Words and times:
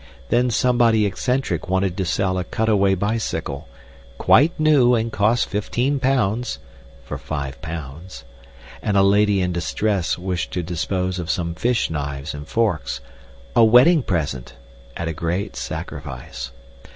Then 0.29 0.49
somebody 0.49 1.05
eccentric 1.05 1.69
wanted 1.69 1.95
to 1.97 2.05
sell 2.05 2.39
a 2.39 2.43
Cutaway 2.43 2.95
bicycle, 2.95 3.67
"quite 4.17 4.51
new 4.59 4.95
and 4.95 5.11
cost 5.11 5.47
£15," 5.51 6.57
for 7.03 7.19
five 7.19 7.61
pounds; 7.61 8.23
and 8.81 8.97
a 8.97 9.03
lady 9.03 9.41
in 9.41 9.51
distress 9.51 10.17
wished 10.17 10.49
to 10.53 10.63
dispose 10.63 11.19
of 11.19 11.29
some 11.29 11.53
fish 11.53 11.91
knives 11.91 12.33
and 12.33 12.47
forks, 12.47 12.99
"a 13.55 13.63
wedding 13.63 14.01
present," 14.01 14.55
at 14.97 15.07
a 15.07 15.13
great 15.13 15.55
sacrifice. 15.55 16.49